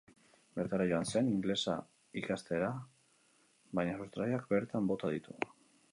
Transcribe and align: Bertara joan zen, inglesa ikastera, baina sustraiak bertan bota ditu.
Bertara 0.59 0.87
joan 0.91 1.05
zen, 1.09 1.27
inglesa 1.33 1.75
ikastera, 2.23 2.71
baina 3.81 3.95
sustraiak 4.03 4.49
bertan 4.55 4.93
bota 4.95 5.13
ditu. 5.19 5.39